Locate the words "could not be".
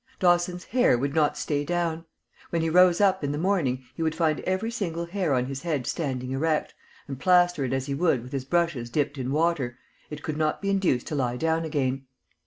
10.23-10.71